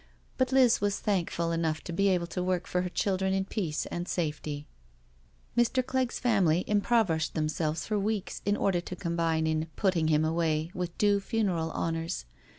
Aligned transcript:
But 0.39 0.51
Liz 0.51 0.81
was 0.81 0.97
thankful 0.99 1.51
enough 1.51 1.83
to 1.83 1.93
be 1.93 2.07
able 2.07 2.25
to 2.25 2.41
work 2.41 2.65
for 2.65 2.81
her 2.81 2.89
children 2.89 3.35
in 3.35 3.45
peace 3.45 3.85
and 3.85 4.07
safety. 4.07 4.65
Mr. 5.55 5.85
Clegg's 5.85 6.17
family 6.17 6.63
impoverished 6.65 7.35
themselves 7.35 7.85
for 7.85 7.99
weeks 7.99 8.41
in 8.43 8.57
order 8.57 8.81
to 8.81 8.95
combine 8.95 9.45
in" 9.45 9.67
putting 9.75 10.07
him 10.07 10.25
away" 10.25 10.71
with 10.73 10.97
due 10.97 11.19
funeral 11.19 11.69
honours. 11.73 12.25